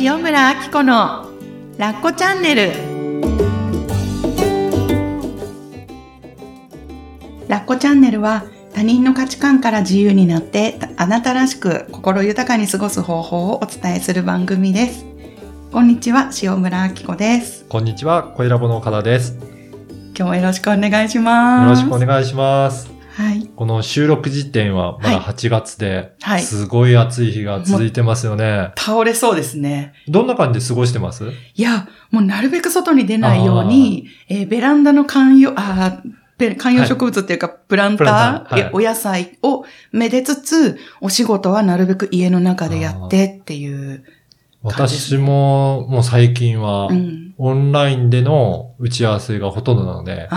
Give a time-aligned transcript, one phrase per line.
[0.00, 1.30] 塩村あき子の
[1.78, 2.72] ラッコチャンネル
[7.46, 15.04] ラッコチャンネルは他人の価値観から自由になってあなたらしく心豊かに過ごす方法をお伝えする番組です
[15.70, 19.34] こんにちは塩村あき子ですこんにちは、小ラボの岡田です。
[19.34, 19.42] よ
[20.16, 22.93] 今日もよろしくお願いしますろしくお願いします。
[23.54, 26.42] はいこの収録時点はまだは8月で、はい。
[26.42, 28.72] すごい暑い日が続いてますよね。
[28.76, 29.92] 倒れそうですね。
[30.08, 31.30] どんな感じで過ごしてます？
[31.54, 36.02] いや、もうなるべく外に出ないように、えーベランダの観葉、あ
[36.58, 38.08] 観葉植物っていうか、プランター、
[38.52, 38.60] はい。
[38.60, 44.02] えお野菜をめでつつ、お仕事はなるべく家の中でやってっていう。
[44.68, 47.23] 感じです私ももう最近はう、ん。
[47.36, 50.28] オンラインでの打ち合わせがほとんどなので、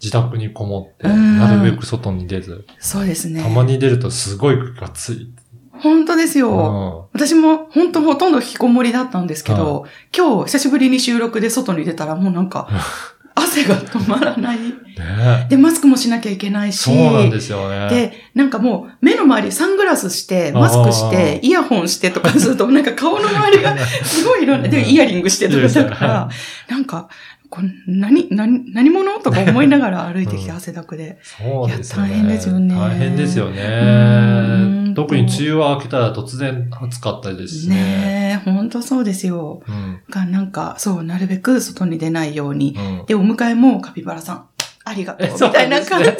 [0.00, 3.42] 自宅にこもって、うんなるべく外に出ず、そうですね。
[3.42, 5.34] たまに出るとすごい暑い。
[5.72, 7.08] 本当ですうよ。
[7.12, 12.68] ん私も本当ほとんど引きこもりだったんですけど、今日久しぶりに収録で外に出たらもうなんか、
[13.34, 14.58] 汗が止まらない。
[14.58, 16.82] ねで、マスクもしなきゃいけないし。
[16.82, 17.88] そうなんですよね。
[17.88, 26.28] で、なんかもう目の周りサングラスして、マスクして、イヤホンしてとかすると、なんか顔の周りが すごいいろんな、で、イヤリングしてとかだから、
[26.68, 27.08] なんか、
[27.50, 29.20] これ何、何、何者？
[29.20, 31.18] とか思いながら歩いてきて うん汗だくで。
[31.22, 32.08] そうですよね。
[32.08, 34.94] いや大変ですよね大変ですようねん。
[34.94, 37.74] 特に梅雨は明けたら突然暑かったですしね。
[37.76, 39.62] ねえ、ほんとそうですよ。
[39.68, 40.00] うん。
[40.10, 42.76] が、なんか、そう、なるべく外に出ないように。
[42.78, 43.06] うん。
[43.06, 44.44] で、お迎えもカピバラさん、
[44.84, 46.14] ありがとう、みたいな感じで。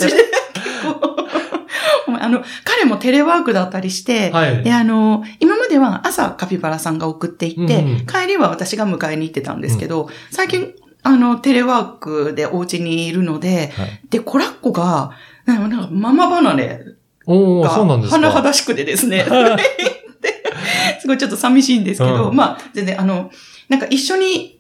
[2.21, 4.63] あの、彼もテレワークだったりして、はい。
[4.63, 10.73] で、あの、今までは朝カピバラさんが送っていって、うんうん帰りは私が迎えに行ってたんですけど、最近、
[11.05, 14.01] あの、テレワークでお家にいるので、はい。
[14.11, 15.13] で、コラッコが、
[15.45, 16.81] なんかママ離れ
[17.27, 18.17] おー、が、そうなんですか。
[18.19, 19.25] 甚だしくてですね、
[21.01, 22.37] すごいちょっと寂しいんですけど、うん。
[22.37, 23.31] まあ、全然あの、
[23.69, 24.54] なんか一緒に、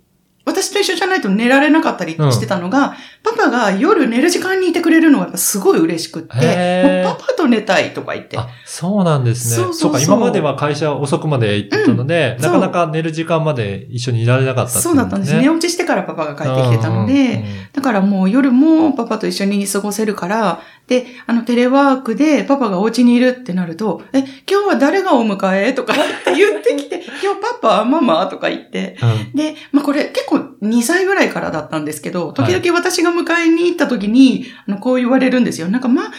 [0.44, 8.36] 私と一緒じゃないと寝られなかったりしてたのが、パパが夜寝る時間にいてくれるのがすごい嬉しくって、パパと寝たいとか言って。
[8.38, 9.72] あ、そうなんですね。
[9.72, 15.34] そうか、今までは会社遅くまで行ってたので、うんなかなか寝る時間まで一緒にいられなかったっていそうだったんです。
[15.34, 25.72] 寝落ちしてからパパが帰ってきてたので、うんうんうんだからもう夜もパパと一緒に過ごせるから、で、あのテレワークでパパがお家にいるってなると、え、今日は誰がお迎え？
[25.72, 28.26] とかって言ってきて、 今日パパ、ママ？
[28.26, 28.96] とか言って。
[29.02, 35.68] うんで、まあこれ結構2歳ぐらいからだったんですけど、時々私が迎えに行った時に、あのこう言われるんですよ。
[35.68, 36.14] なんか、ま、パパ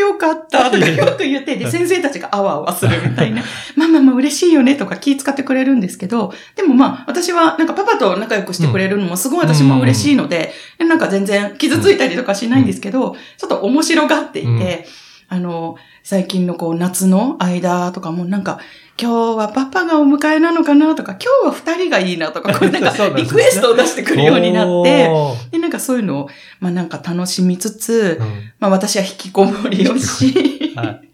[0.00, 0.70] が良かった。
[0.70, 3.42] とかよく言って、で、先生たちがあわあわするみたいな。
[3.76, 14.86] ママも嬉しいよねとか気遣ってくれるんですけど、でもまあ私はなんかパパと仲良くしてくれるのもすごい私も嬉しいので、なんか全然傷ついたりとかしないんですけど、ちょっと面白がっていて、
[15.30, 18.60] あの、最近のこう夏の間とかもなんか、
[19.00, 25.10] 今日はパパがお迎えなのかなとか、今日は二人がいいなとか、こうなんかリクエストを出してくるようになって、
[25.50, 26.28] で、なんかそういうのを、
[26.60, 28.52] まあなんか楽しみつつ、うん。
[28.58, 31.08] まあ私は引きこもりをし、はい。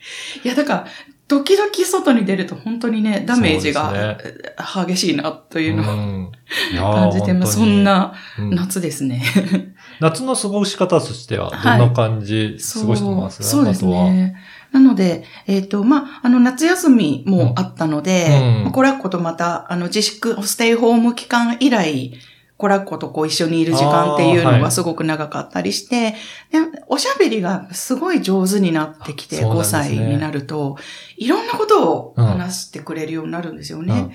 [0.45, 0.87] いやだから、
[1.27, 4.17] 時々外に出ると本当にね、ダメージが
[4.87, 7.55] 激しいなというのを感じてます。
[7.55, 8.51] そんなうん。
[8.55, 9.25] 夏ですね。
[10.01, 13.43] 夏の過ごし方としては、どんな感じ過ごしてます？
[13.43, 14.37] そうそうですね。
[14.73, 18.63] なので、えっ、と、まあ、あの、夏休みもあったので、うん。
[18.65, 22.15] まあコラッコとまた、あの、自粛、ステイホーム期間以来、
[22.57, 26.13] コラッコとこう一緒にいる時間っていうのがすごく長かったりして、
[26.53, 29.65] でおしゃべりがすごい上手になってきて、5ね。
[29.65, 30.77] 歳になると、
[31.17, 34.15] いろんなことを話してくれるようになるんですよね。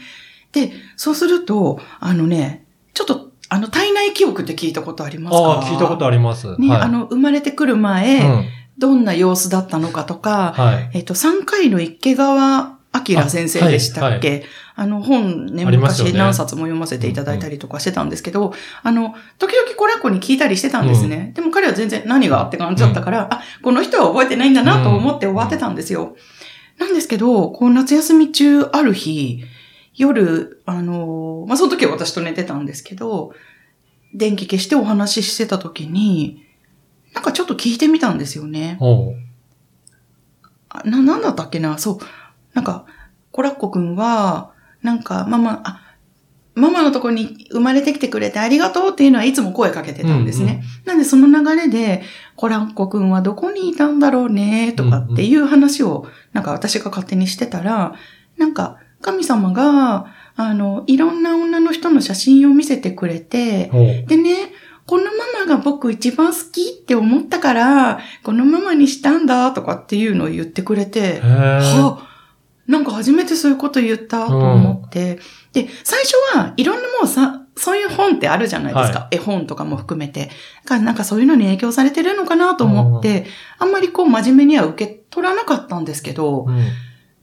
[0.54, 5.44] で、そうすると、あのね、ちょっと、あの、体内記憶って聞いたことありますか？
[5.44, 6.56] ああ、聞いたことあります。
[6.60, 8.46] ね、はい、あの、生まれてくる前、うん。
[8.78, 10.92] どんな様子だったのかとか、はい。
[10.94, 14.46] えっと、3回の池川明先生でしたっけ？
[14.76, 16.12] あ,、の、本ね、ありますよね。
[16.14, 21.34] 昔何冊も読ませていただいたりとかしてたんですけど、あの、時々コラコに聞いたりしてたんですね。
[21.36, 26.16] でも彼は全然何がって感じだったから、あ、この人は覚えてないんだなと思って終わってたんですよ。
[26.80, 29.44] なんですけど、こう夏休み中ある日、
[30.00, 33.34] 夜、あの、まあ、その時は私と寝てたんですけど、
[34.14, 36.46] 電気消してお話ししてた時に、
[37.14, 38.78] なんかちょっと聞いてみたんですよね。
[40.86, 41.78] な、なんだったっけな？
[41.78, 41.98] そう。
[42.54, 42.86] なんか、
[43.32, 44.52] コラッコくんは、
[44.82, 45.82] なんか、ママ、あ、
[46.56, 50.64] ママのとこに生まれてきてくれてありがとうっていうのはいつも声かけてたんですね。
[50.86, 52.04] なんでその流れで、
[52.36, 57.96] コラッコくんはどこにいたんだろうね、とかっていう話を、なんか私が勝手にしてたら、
[58.38, 63.70] なんか、神様が、あの、いろんな女の人の写真を見せてくれて、
[64.08, 64.54] でね、
[64.86, 72.08] このママが僕一番好きって思ったから、このママにしたんだとかっていうのを言ってくれて、はあ、
[72.68, 75.20] なんか初めてそういうこと言ったと思って、
[75.54, 79.10] で、最初はいろんなもうさ、そういう本ってあるじゃないですか。
[79.12, 80.32] 絵本とかも含めて。
[80.64, 83.26] だからなんかそういうのに影響されてるのかなと思って、
[83.58, 86.60] あんまりこう真面目には受け取らなかったんですけど、うん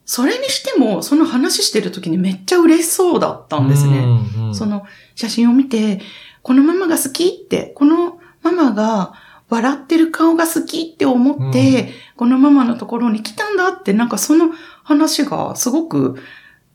[0.06, 3.98] それにしても、その話してる時にめっちゃ嬉しそうだったんですね。
[3.98, 4.86] うんうんその
[5.16, 6.00] 写真を見て、
[6.42, 9.14] このママが好きって、このママが
[9.48, 14.50] 笑ってる顔が好きって思って、このママのところに来たんだって、なんかその
[14.84, 16.16] 話がすごく、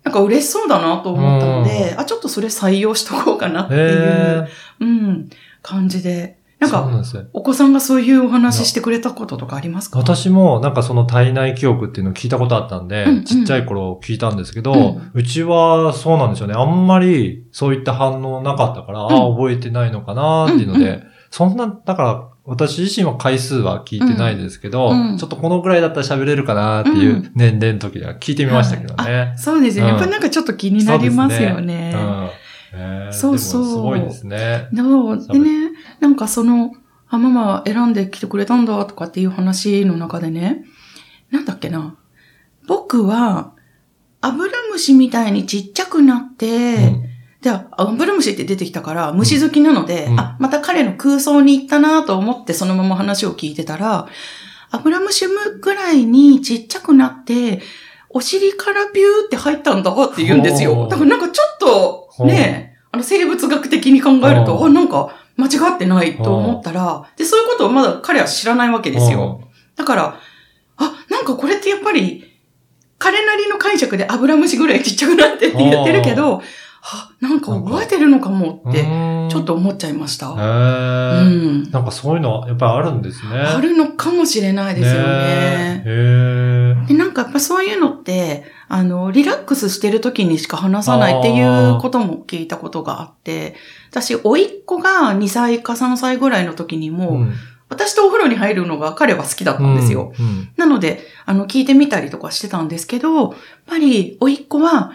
[0.04, 4.48] なんか嬉しそうだなと思ったので、あ、ちょっとそれ採用しとこうかなっていう、へ
[4.82, 5.30] うん、
[5.62, 6.41] 感じで。
[6.62, 6.66] え。
[6.66, 7.04] なんか、ん。
[7.34, 10.00] お子さんがそういうお話してくれたこととかありますか？
[10.00, 16.54] 私もなんかその体内記憶っていうのを聞いたことあったんで、うんうんちっちゃい頃聞いたんですけど、ううんちはそうなんですよね。
[16.54, 29.34] あんまりそういった反応なかったから、ああ、覚えてないのかなっていうので、うんうそんな、だから私自身は回数は聞いてないですけど、うんうんちょっとこのぐらいだったら喋れるかなっていうう年齢の時には聞いてみましたけどね。
[29.38, 29.92] そうですよね。
[29.92, 31.94] うんやっぱりなんかちょっと気になりますよね。
[31.96, 32.30] うん
[32.74, 34.70] へえそうそうすごいですね。
[34.74, 35.28] そう。
[35.28, 35.71] でね、
[36.02, 36.74] なんかその、
[37.08, 40.66] あ、ママ選んできてくれたんだとかっていう話の中でね、
[41.30, 41.96] なんだっけな。
[42.68, 43.54] 僕は、
[44.20, 47.04] アブラムシみたいにちっちゃくなって、うん。
[47.42, 50.20] で、アブラムシって出てきたから、虫好きなので、うん。
[50.20, 54.08] あ、また彼の空想に行ったなと思ってそのまま話を聞いてたら、
[54.72, 57.62] アブラムシぐらいにちっちゃくなって、
[58.10, 60.88] お尻からビューって入ったんだって言うんですよ。
[60.90, 61.58] だからなんかちょっ
[62.18, 69.42] と、ね、あの生物学的に考えると、あ、なんか間違ってないと思ったら、で、そういうことをまだ彼は知らないわけですよ。
[69.76, 70.16] だから、
[70.78, 72.26] あ、なんかこれってやっぱり、
[73.00, 76.42] 彼なりの解釈でアブラムシぐらいちっちゃくなってって言ってるけど、
[76.84, 78.84] あ、なんか覚えてるのかもって、
[79.32, 80.30] ちょっと思っちゃいました。
[80.30, 81.72] へうえ、ん。
[81.72, 83.38] なんかそういうのはやっぱりあるんですね。
[83.38, 85.84] あるのかもしれないですよね。
[85.86, 86.88] へえ。
[86.88, 93.56] で、なんかやっぱそういうのって、あの、リラックスしてる時にしか話さないっていうことも聞いたことがあって、
[93.92, 97.34] 私、甥っ子が2歳か3歳ぐらいの時にも、うん
[97.70, 100.12] 私とお風呂に入るのが彼は好きだったんですよ。。
[100.20, 103.32] うんなので、あの、聞いてみたりとかしてたんですけど、やっ
[103.66, 104.92] ぱり、甥っ子は、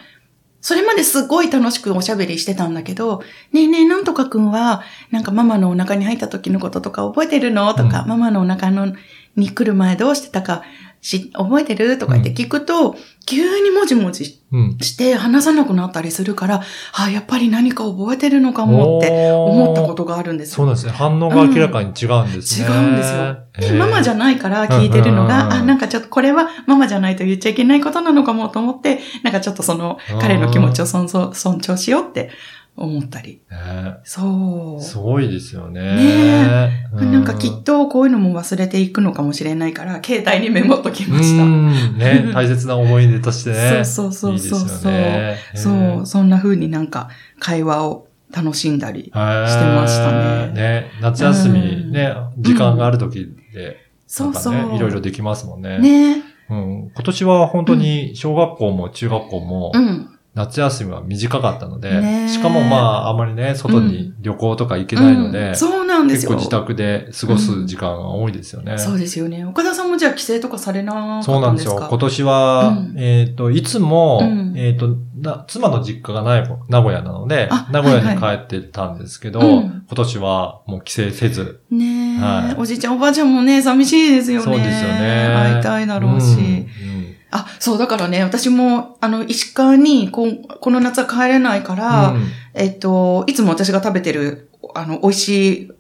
[0.61, 7.73] それまですごい楽しくおしゃべりしてたんだけど、ねえねえ、なんとかくんは、なんかママのお腹に入った時のこととか覚えてるの？
[7.73, 8.93] とか、うんママのお腹の
[9.37, 10.63] に来る前どうしてたか
[11.01, 11.99] し、覚えてる？
[11.99, 12.97] とか言って聞くと、
[13.27, 14.79] 急にもじもじうん。
[14.81, 16.63] して話さなくなったりするから、
[16.95, 20.93] あ、やっぱり何か覚えてるのかもって思ったことがあるんですよそうなんですね。
[20.93, 22.69] 反応が明らかに違うんですね。
[22.69, 23.71] 違うんですよ。
[23.73, 24.19] で、ママじゃん。
[24.19, 32.31] ないから聞いてるのが、うんうんうんあ、なんかちょっとこれはママじゃないと言っちゃいけないことなのかもと思って、なんかちょっとそのうん彼の気持ちを尊重しようって
[32.77, 33.41] 思ったり。
[33.51, 34.83] ねそう。
[34.83, 35.97] すごいですよね。
[35.97, 41.45] ねうなんかきっとこういうのも忘れていくのかもしれないから、携帯にメモっときました。
[41.45, 41.99] うん。
[41.99, 43.85] ね、 大切な思い出としてね。
[43.85, 44.93] そうそういいうそそうそう。
[44.93, 45.37] よね。
[45.55, 47.09] そう、そんな風になんか
[47.39, 49.05] 会話を楽しんだり。
[49.05, 50.91] してましたねね。
[51.01, 54.77] 夏休みね、時間がある時で、そうそう。
[54.77, 55.79] いろいろできますもんね。
[55.79, 56.23] ね。
[56.51, 56.91] うん。
[56.95, 60.16] 今年は本当に小学校も中学校もうん。
[60.37, 66.33] 夏休みは短かったので、ねしかもまああまりね、外に旅行とか行けないので、うんそうなんですよ。
[66.33, 68.77] 結構自宅で過ごす時間が多いですよね。
[68.77, 69.47] そうですよね。
[69.47, 81.63] 岡田さんもじゃあ帰省とかされなかそうなんですすか今年は、うんえっ、と、いつも、うんえっ、とな、妻の実家が名古名古屋なのであ、名古屋にはい帰ってたんですけど、うん今年はもう帰省せず。
[81.71, 84.45] ねえ、はいおじいちゃんおばあちゃんもね、寂しいですよね。
[84.45, 85.33] そうですよね。
[85.33, 86.27] 会いたいだろうし。
[86.35, 86.96] うんうん
[87.31, 92.29] あ、そう、だからね、私も、あの、石川にこん、この夏は帰れないから、うん。
[92.55, 95.29] えっと、いつも私が食べてる、あの、美味し
[95.63, 95.71] い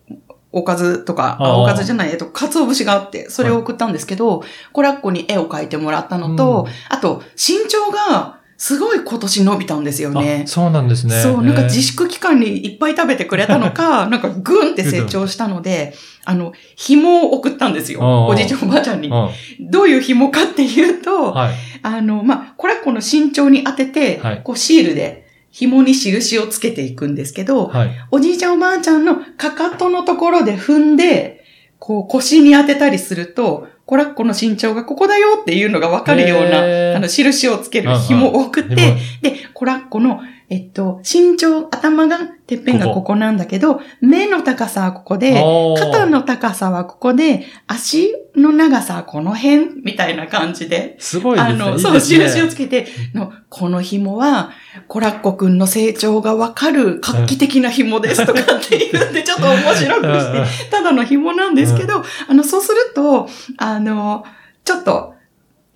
[0.52, 6.72] おかずとか、おかずじゃない、えっと、鰹節があって、それを送ったんですけど、コラッコに絵を描いてもらったのと、うん。
[6.88, 10.46] あと、身長が、すごい今年伸びたんですよねあ。
[10.48, 11.20] そうなんですね。
[11.20, 15.94] そう、なんか自粛粛期間にいっぱい食べてくれたのか、 なんかグンって成長したので、
[16.24, 18.00] あの、紐を送ったんですよ。
[18.28, 19.08] おじいちゃんおばあちゃんに。
[19.08, 21.34] はどういう紐かっていうと、い。
[21.82, 27.90] あの、まあ、これはこの身長に当てて、はいこうシールで紐に印をつけていくんですけど、はい。
[28.10, 31.44] おじいちゃんおばあちゃんのかかとのところで踏んで、
[31.78, 38.76] こう腰に当てたりすると、これはこの身長がここだよっていうのがわかるような、あの、印をつける紐を送って、紐。
[39.22, 45.42] で、コラッコの、えっと、身長、頭が、てっぺんがここなんだけど、目の高さはここで、
[45.76, 51.54] 肩の高さはここで、足の長さはこの辺、みたいな感じで、すごいですね。
[51.54, 54.50] あの、いいそう、印をつけて、の、この紐は、
[54.86, 64.24] コラッコくんの成長がわかる画期的な紐ですとかって言って、ちょっと面白くして、ただの紐なんですけど、あの、そうすると、あの、
[64.64, 65.15] ちょっと、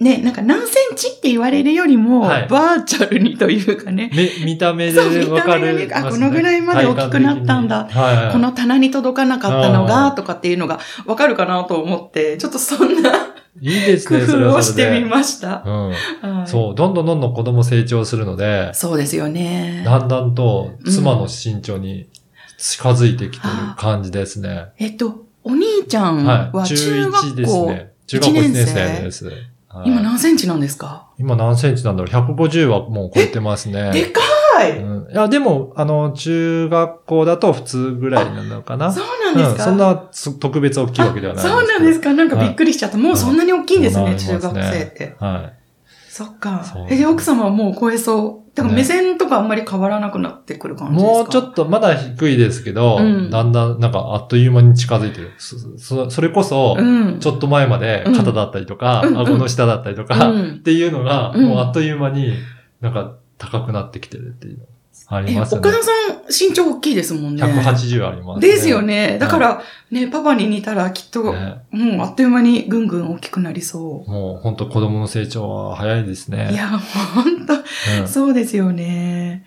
[0.00, 8.32] ね、なんか何センチって言われるよりも、はいバーチャルにというかね、め見た目でそう見た目わかる、でねあこのぐらいまで大きくなったんだはいはい。
[8.32, 13.10] この棚に届かなかったのあが、ーとかっていうのがわかるかなと思って、ちょっとそんな
[13.60, 14.90] いいです工ね、それ夫をはそれで。
[14.90, 15.62] してみました。
[15.66, 15.88] うん。
[15.88, 19.82] はいそう、どんどんどんどん子供成長するので、そうですよね。
[19.84, 22.08] だんだんと妻の身長に
[22.58, 24.68] 近づいてきてる感じですね。
[24.78, 26.50] えっと、お兄ちゃんは。
[26.52, 27.92] はい中中学校、1ですね。
[28.06, 29.32] 中学校1年生です。
[29.72, 31.08] はい今何センチなんですか？
[31.18, 33.90] 今何センチなんだろう ?150 はもう超えてますね。
[33.94, 34.20] でか
[34.66, 38.90] い、うん、いや、でも、あの、中学校だと普通ぐらいなのかな。
[38.92, 42.10] そうなんですか、うん、そんなつ特別大きいわけではないあそうなんですか？
[42.10, 42.98] かなんかびっくりしちゃった。
[42.98, 45.14] もうそんなに大きいんですね、うん中学生って。
[45.20, 45.52] は
[46.24, 46.62] そっか。
[46.90, 48.50] え、で、奥様はもう超えそう。
[48.54, 48.82] だからね。
[48.82, 51.12] 目線とかあんまり変わらなくなってくる感じですか？
[51.12, 53.30] もうちょっと、まだ低いですけど、うん。
[53.30, 55.32] だんだん、なんか、あっという間に近づいてる。
[55.38, 57.20] そ、そそれこそ、うん。
[57.20, 59.18] ちょっと前まで肩だったりとか、うん。
[59.18, 60.50] 顎の下だったりとか、うん。
[60.56, 61.44] っていうのが、うん。
[61.46, 62.34] もうあっという間に
[62.82, 64.58] なんか高くなってきてるっていう。
[64.58, 64.64] の
[65.12, 65.76] ありえ、ますよね岡。
[65.76, 65.94] 田さん
[66.28, 67.42] 身長大きいですもんね。
[67.42, 69.18] 180あります、ですよね。
[69.18, 76.36] だから、ね、パパに似たらきっと、ねもうあっという間にぐんぐん大きくなりそもう本当子供の成長は早いですう。
[76.36, 76.50] ね。
[76.52, 79.44] いや、ほんと、うんそうですよね。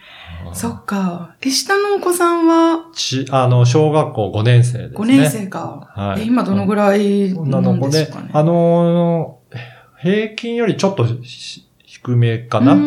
[0.47, 1.35] うんそっか。
[1.41, 2.89] え、下のお子さんは？
[2.93, 4.97] ち、あの、小学校5年生ですね。
[4.97, 5.89] 5年生か。
[5.95, 9.57] はいえ、今どのぐらい女なんでですかね。、あのー
[10.01, 12.73] 平均よりちょっとし低めかな。
[12.73, 12.83] ううん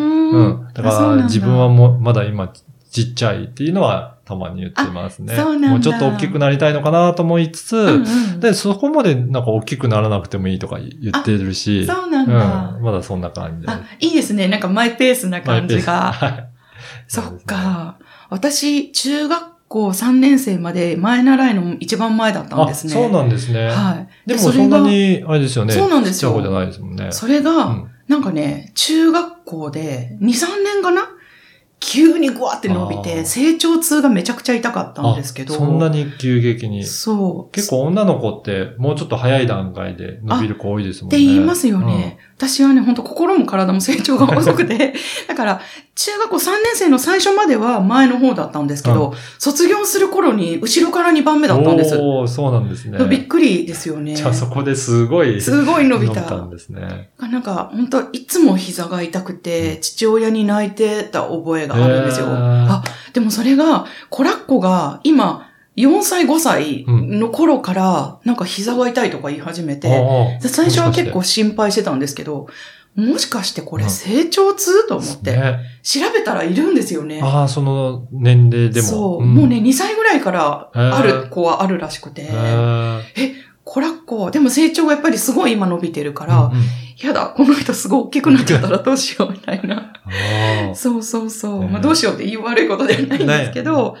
[0.49, 0.69] ん。
[0.75, 2.53] だから自分はもうまだ今
[2.91, 5.33] ちっちゃいっていうのはたまに言ってますね。
[5.33, 12.81] あそうなんだもうちょっと大きくなりたいのかなと思いつつ、うんうんで、そこまでなんか大きくならなくてもいいとか言ってるし、そうなんうだん。。
[12.81, 13.71] まだそんな感じで。
[13.71, 14.47] あ、いいですね。
[14.47, 16.11] なんかマイペースな感じが。
[16.11, 16.49] はい。
[17.07, 17.97] そっか。
[18.29, 22.93] 私、中学校3年生まで前習いの一番前だったんあ、ですね。
[22.93, 23.67] そうなんですね。
[23.67, 24.29] はい。
[24.29, 25.73] でもそんなに、あれですよね。
[25.73, 27.11] そうなんですよじゃないですもんね。
[27.11, 31.09] それが、うんなんかね、中学校で2、3年かな
[31.79, 35.53] 急にグワって伸びて、成長痛がめちゃくちゃ痛かったんですけど。
[35.53, 36.83] あそんなに急激に。
[36.83, 37.51] そう。
[37.53, 41.17] 結構女の子ってもうちょっと早い段階で伸びる子多いですもんね。
[41.17, 42.17] って言いますよね。
[42.37, 44.93] 私はね、本当心も体も成長が遅くて、
[45.27, 45.61] だから、
[45.95, 51.97] 中学校3年生の最初までは前の方だったんですけど、卒業する頃に後ろから2番目だったんです。
[51.97, 52.99] おー、そうなんですね。
[53.09, 54.15] びっくりですよね。
[54.15, 56.21] じゃあそこですごいすごい伸びた。
[56.37, 57.09] んですね。
[57.19, 62.27] なんか、本当いつも膝が痛くて、父親に泣いてた覚えがあるんですよ。
[62.29, 62.83] あ、
[63.13, 72.47] でもそれが、コラッコが今、4歳、5歳の頃から、なんか膝が痛いとか言い始めて、最初は結構心配してたんですけど、
[72.95, 73.89] もしかしてこれうん。
[73.91, 75.37] 成長痛と思って、
[75.83, 77.21] 調べたらいるんですよね。
[77.21, 78.87] ああ、その年齢でも。
[78.87, 79.35] そう、ん。
[79.35, 83.33] もうね、、2歳ぐらいからある子はあるらしくてへ、ー。
[83.63, 86.51] コラッコ、でも成長がやっぱりすごい今伸びてるから、
[87.03, 89.93] やだ、この人すごい大きくなっちゃったらどうしようみたいな。
[90.09, 91.59] あそうそうそう。
[91.61, 93.97] ねまあどうしようって言い悪いことではないんですけど、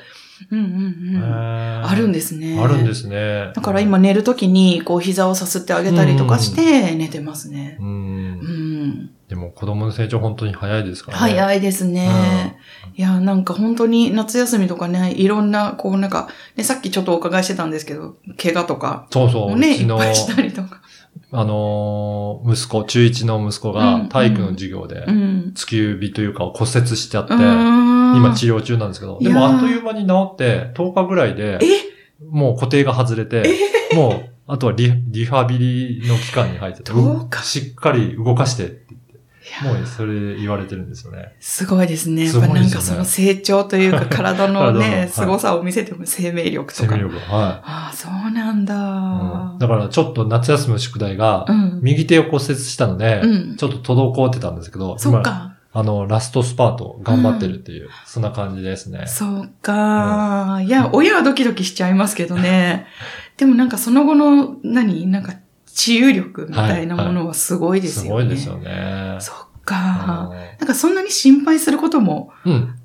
[0.51, 1.89] うんうんあうん。
[1.89, 2.59] あるんですね。
[2.59, 3.51] あるんですね。
[3.55, 7.77] だから今寝るときに、こう膝をさすってあげたりとかして寝てますね。
[7.79, 7.83] う。
[7.83, 7.97] うん
[8.87, 9.09] ん。
[9.27, 11.33] でも子供の成長本当に早いですからね。
[11.33, 12.57] 早いですね。
[12.95, 19.49] いや、なんか本当に夏休みとかね、いろんな、こうなんか、ね、さっきちょっとお伺いしてたんですけど、怪我とかそうそう。
[19.49, 20.81] もね、いっぱいしたりとか。
[21.31, 25.36] あのー息子、中1の息子が体育の授業でう、ん。
[25.53, 31.67] 突き指というかを骨折しちゃって、今今治療中なんですけど、でもあっという間に治って、10日ぐらいで、え？
[32.29, 33.43] もう固定が外れて、
[33.93, 38.95] もう、あとはリリハビリの期間に入ってて、10日しっかり動かしてって
[39.63, 41.33] もうそれ言われてるんですよね。
[41.39, 42.25] すごいですね。
[42.25, 46.89] やっぱなんかその成長というか 体のね、い凄さを見せても生命力とか。
[46.89, 47.21] 生命力が。
[47.37, 49.55] はああ、そうなんだ。
[49.59, 51.79] だからちょっと夏休みの宿題がう、ん。
[51.81, 55.53] 右手を骨折したので、うんちょっと滞ってたんですけど、今そっか。
[55.73, 59.03] あの、ラストスパート頑張ってるっていう、そんな感じですね。
[59.05, 60.59] そうか。
[60.63, 62.87] いや、親はドキドキしちゃいますけどね。
[63.37, 65.05] でもなんかその後の、何？
[65.07, 65.33] なんか
[65.77, 68.09] 治癒力みたいなものはすごいですすよね。
[68.09, 69.17] ごいですよね。
[69.19, 70.31] そっか。
[70.59, 72.75] なんかそんなに心配することもうんうん。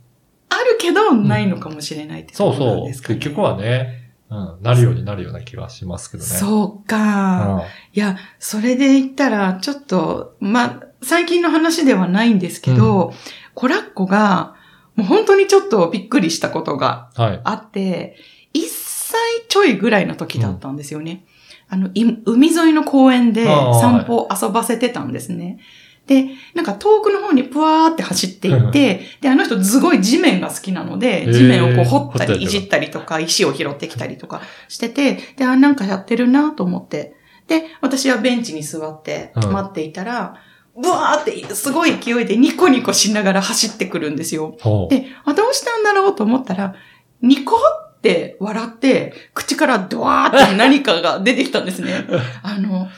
[0.51, 2.89] あるけど、ないのかもしれないってそうことなんそう。
[2.89, 6.29] ですかね結局はね、うん、なるようになるような気がしますけどね。
[6.29, 7.55] そうか。
[7.55, 7.63] うん
[7.95, 13.15] いや、それで言ったら、ちょっと、まあ、最近の話ではないんですけど、
[13.55, 14.55] コラッコが、
[14.97, 17.41] もう本当にちょっとびっくりしたことがはい。
[17.45, 18.17] あって、
[18.53, 19.19] 1歳
[19.49, 21.25] ちょいぐらいの時だったんですよね。
[21.73, 25.59] あの、い海沿いの公園で散歩遊ばせてたんですね。
[26.07, 37.15] で、なんか遠くの方にぷわーって走っていって、で、あの人すごい地面が好きなので、地面をこう掘ったり、いじったりとか、石を拾ってきたりとかしてて、で、あ、なんかやってるなと思って。
[37.47, 40.35] で、私はベンチに座ってうん待っていたら、
[40.79, 44.59] ブワーってすごい勢いでニコニコしながら走ってくるんですよ。
[44.91, 46.75] で、あ、どうしたんだろうと思ったら、
[47.23, 47.72] ニコっ
[48.03, 52.05] て笑って、口からドワーって何かが出てきたんですね。
[52.43, 52.89] あの、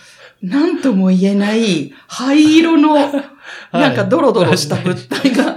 [0.43, 2.95] なんとも言えない灰色の、
[3.73, 5.57] なんかドロドロした物体が、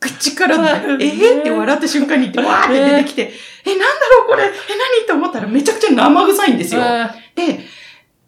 [0.00, 3.32] 口から、えーって笑った瞬間にドワーって出てきて、
[3.64, 6.82] え、なんだろうこれ、え、何と思ったらめちゃくちゃ生臭いんですよ。
[6.82, 7.60] はで、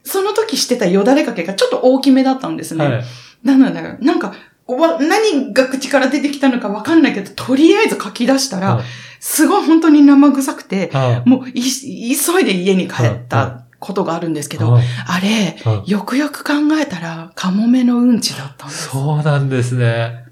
[0.03, 2.79] その時してたよだれかけがちょっと大きめだったんですい。
[2.79, 3.03] ね。
[3.43, 4.35] なので、なんか、
[4.67, 8.81] わ何が口から出てきたのかわかんないけど、とりあえず書き出したら、
[9.29, 11.29] すごい本当に生臭くて、はい。
[11.29, 14.85] もうい急いで家に帰ったことがあるんですけど、はい。
[15.09, 15.91] あれ、はい。
[15.91, 18.91] よくよく考えたら、カモメのうんちだったんです。
[18.91, 20.27] そうなんですね。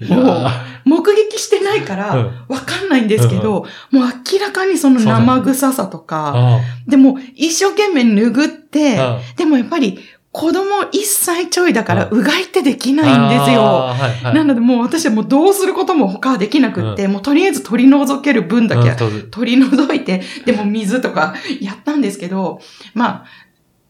[0.00, 0.50] もうー
[0.84, 9.98] 目撃してないから、うんわかんないんですけど、もう明らかにその生臭さとか、あでも一生懸命拭って、あでもやっぱり
[10.36, 13.62] 子供1歳ちょいだから、ううがいってできないんですよ。
[13.62, 14.34] あーはいはい。
[14.34, 18.94] なのでもう私はもうどうすることも他はできなくって、もうとりあえず取り除ける分だけ
[19.30, 22.60] 取り除いて、でも水とか やったんですけど、
[22.92, 23.24] ま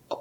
[0.08, 0.16] あ、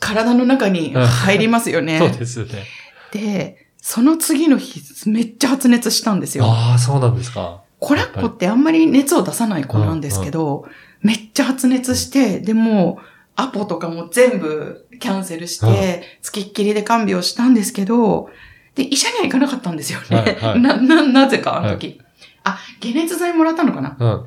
[0.00, 2.00] 体の中に入りますよね。
[2.00, 2.64] そうですよね。
[3.12, 6.44] で、その次の日、めっちゃ発熱したんですよ。
[6.44, 7.60] ああ、そうなんですか。
[7.78, 10.66] コラッコってあんまり熱を出さない子なんですけど、
[11.02, 12.98] めっちゃ発熱して、でも、
[13.40, 18.30] アポとかも全部キャンセルして、付きっきりで看病したんですけど、
[18.74, 20.16] で、医者には行かなかったんですよね。
[20.16, 22.00] はいはい な、な、なぜか、あの時。
[22.42, 23.96] あ、解熱剤もらったのかな？
[23.98, 24.24] うん。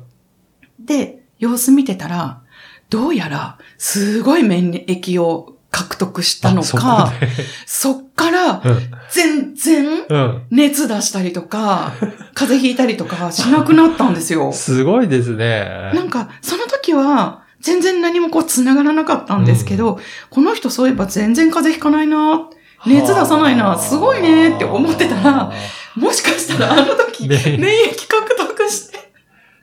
[0.86, 2.40] で、様子見てたら、
[2.88, 7.28] どうやら、すごい免疫を獲得したのか、で
[7.66, 8.90] そっから、うん。
[9.10, 10.42] 全然、うん。
[10.50, 11.92] 熱出したりとか、
[12.32, 14.52] 風邪ひいたりとかしなくなったんですよ。
[14.56, 15.92] すごいですね。
[15.94, 20.00] なんか、その時は、全然何もこう繋がらなかったんですけど、
[20.30, 22.50] この人そういえば全然風邪ひかないな、
[22.84, 25.52] 熱出さないな、すごいねって思ってたら、
[25.94, 27.56] もしかしたらあの時、ね。
[27.58, 28.98] 免疫獲得して、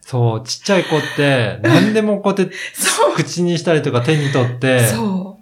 [0.02, 2.56] そう、ちっちゃい子って、何でもこうやって
[3.16, 5.08] 口にしたりとか手に取って、そう。
[5.08, 5.39] ん、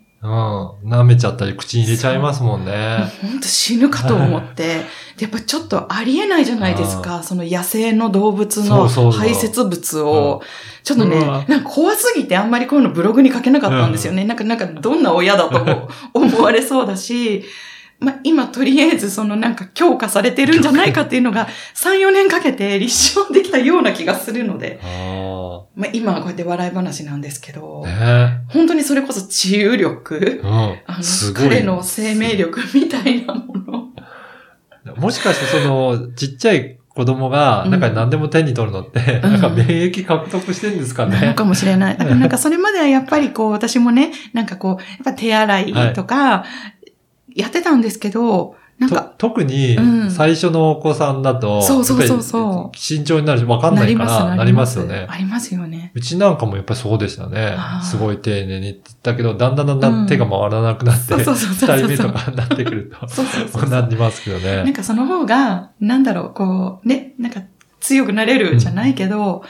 [0.87, 2.65] 舐めちゃったり口に入れちゃいますもんう。
[2.65, 3.11] ね。
[3.21, 4.85] ほんと死ぬかと思って、
[5.17, 10.41] でやっぱちょっとありえないじゃないですか、その野生の動物その排泄物を、
[10.83, 14.23] ちょっとねなんか怖すぎてあんまりこういうのブログに書けなかったんですよね。
[14.23, 17.43] なんか、なんかどんな親だとも思われそうだし、
[17.99, 27.83] まあ、今とりあえずそのなんか強化されてるんじゃないかっていうのが3、4年かけて立証できたような気がするので、あまあ、今はこうやって笑い話なんですけど、
[28.49, 30.49] 本当にそれこそ治癒力、うん
[30.85, 30.99] あ。
[30.99, 31.33] の。
[31.33, 33.87] 彼の生命力みたいなもの。
[34.95, 41.33] もしかしてその、ちっちゃい子供が、うんなんか何でも手に取るのって、うんなんか免疫獲得してんですかね？
[41.35, 41.97] かもしれない。
[41.97, 46.45] なんかそれまではやっぱりこう、私もね、なんかこう、やっぱ手洗いとか、
[47.37, 55.07] やってたんですけど、なんとか、特にうん、最初のお子さんだと、そうそうそうそう慎重になるし、わかんないから、なりますよね。
[55.09, 55.91] ありますよね。
[55.95, 61.15] うちなんかもやっぱりそうでしたねすごい丁寧にって言ったけど、だんだんだんだうんん手が回らなくなって。
[61.15, 63.69] 二人目とかになってくると、そう。
[63.69, 64.63] なりますけどね。
[64.63, 67.41] なんかその方が、なんだろう、こう、ね、なんか
[67.79, 69.43] 強くなれるじゃないけど、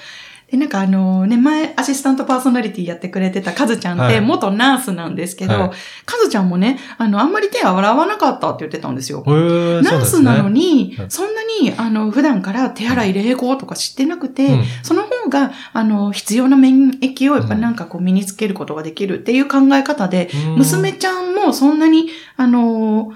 [0.50, 4.14] で、なんかあのね、前アシスタントパーソナリティやってくれてたカズちゃんっはい。
[4.14, 5.72] て元ナースなんですけど、はい。
[6.06, 9.24] カズちゃんもね、あの、あんまり手洗わなかったって言ってたんですよ。
[9.26, 14.64] ナースなのに、そんなに、あの、普段から手洗い礼法とか知ってなくて、うん。
[14.84, 20.56] その方が、あの、必要な免疫をやっぱなんかこう身につけることができるっていう考え方で、うん。
[20.60, 22.08] 娘ちゃんもそんなに、
[22.38, 23.12] あの、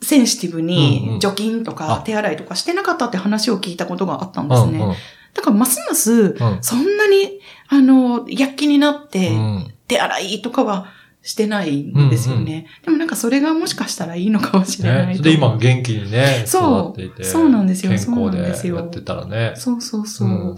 [0.00, 1.96] センシティブに除菌とかあ。
[2.02, 4.78] 手洗いとかしてなかったって話を聞いたことがあったんですね。
[4.78, 4.94] うんうん
[5.34, 6.58] だからますます、うん。
[6.60, 9.74] そんなに、あの、躍起になって、うん。
[9.86, 10.86] 手洗いとかは
[11.22, 12.66] してないんですよね。
[12.84, 17.00] でもなんかそれがもしかしたらいいのかもしれないね、とで、今元気にね、そう。
[17.00, 17.24] 育っていて。
[17.24, 17.90] そうなんですよ。
[17.90, 18.76] 健そう康なんですよ。
[18.76, 19.52] でやってたらね。
[19.56, 20.28] そうそうそう。
[20.28, 20.56] うん。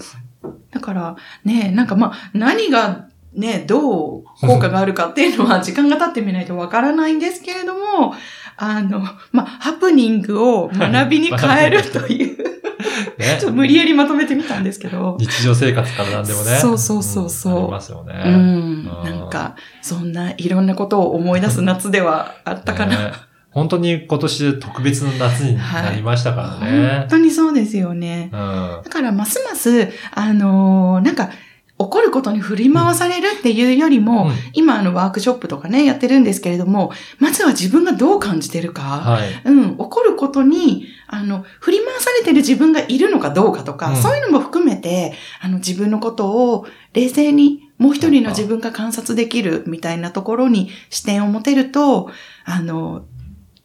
[0.71, 8.15] だから、ね、なんかまあ、何がね、どう効果があるかっていうのは時間が経ってみないとわからないんですけれども、
[8.57, 12.63] あの、まあ、ハプニングを学びに変えるという、
[13.19, 16.57] ねちょっと無理やりまとめてみたんですけど、日常生活からなんでもね。
[16.57, 18.23] そうそうそうそうんありますよね。
[18.25, 22.97] うん、なんか、そんないろんなことを思い出す夏ではあったかな。
[22.97, 23.13] ね
[23.57, 27.07] 本当に今年で特別の夏になりましたから本ね。
[27.09, 28.29] 当にそうですよね。
[28.31, 28.81] うん。
[28.85, 31.31] だから、ますます、あのーなんか、
[31.79, 34.33] 起こることに振り回されるっていうよりも、うん。
[34.55, 39.29] 今、あの、ワークショップとかね、やってるんですけれども、まずは自分がどう感じてるか、はい。
[39.45, 43.97] うん、起こることに、あの、振り回されてる自分がいるのかどうかとか、うん。
[43.97, 52.11] そういうのも含めて、あの、自分のことを冷静に、もう一人の自分が観察できるみたいなところに視点を持てると、
[52.47, 53.05] あの、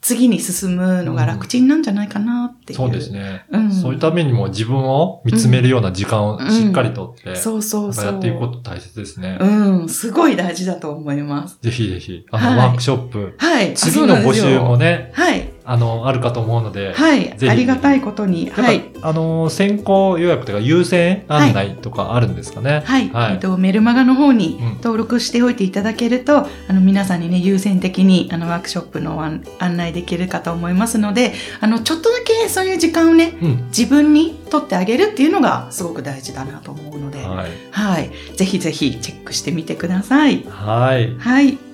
[0.02, 2.78] 次に進むのが楽ちんなんじゃないかなっていう。
[2.78, 3.46] そうですね。
[3.52, 3.72] うん。
[3.72, 8.06] そういうためにも自分を見つめるような時間をしっかりとって、そうそうそう。
[8.06, 9.38] やっていくこと大切ですね。
[9.40, 11.60] うん、すごい大事だと思います。
[11.62, 13.74] ぜひぜひ、あの、はいワークショップ、はい。
[13.76, 14.82] 次の募集もね。
[14.82, 15.51] ね、はい。
[15.72, 17.34] あの、あるかと思うので、はい。
[17.48, 18.50] ありがたいことに。
[18.50, 18.92] はい。
[19.02, 22.84] あの、先行予約というか優先案内とかあるんですかね。
[22.86, 23.10] はい。
[23.10, 31.32] はいえっと、メルマガの方にうん登録しておいていただけると、あの、皆さんにね、優先的に、あの、ワークショップの案案内できるかと思いますので、
[31.62, 33.68] あの、ちょっとだけそういう時間をね、うん。
[33.68, 37.50] 自分に取ってあげるっていうのがすごく大事だなと思うので、はい。
[37.72, 38.12] はい。
[38.36, 40.44] ぜひぜひチェックしてみてください。
[40.50, 41.16] はい。
[41.18, 41.71] はい。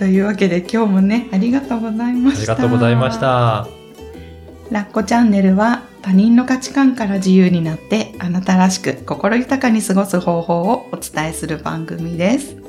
[0.00, 2.40] というわけで今日もね、ありがとうございまあした。
[2.40, 3.20] りがとうございまし。
[3.20, 3.68] た。
[4.70, 12.59] ラッコチャンネルは他人の価値観から自由になってあなたらしく心豊かに過ごす方法をお伝えする番組です。